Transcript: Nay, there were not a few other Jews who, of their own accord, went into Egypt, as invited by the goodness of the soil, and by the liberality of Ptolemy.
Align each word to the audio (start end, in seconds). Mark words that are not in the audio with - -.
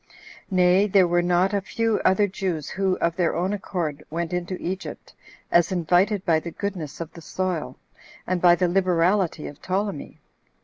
Nay, 0.49 0.87
there 0.87 1.07
were 1.07 1.21
not 1.21 1.53
a 1.53 1.61
few 1.61 2.01
other 2.03 2.25
Jews 2.25 2.69
who, 2.69 2.95
of 2.97 3.15
their 3.15 3.35
own 3.35 3.53
accord, 3.53 4.03
went 4.09 4.33
into 4.33 4.57
Egypt, 4.59 5.13
as 5.51 5.71
invited 5.71 6.25
by 6.25 6.39
the 6.39 6.49
goodness 6.49 6.99
of 6.99 7.13
the 7.13 7.21
soil, 7.21 7.77
and 8.25 8.41
by 8.41 8.55
the 8.55 8.67
liberality 8.67 9.45
of 9.45 9.61
Ptolemy. 9.61 10.19